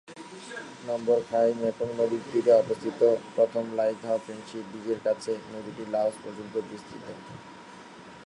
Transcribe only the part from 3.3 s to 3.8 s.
প্রথম